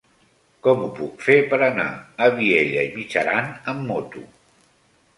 [0.67, 4.29] Com ho puc fer per anar a Vielha e Mijaran amb moto?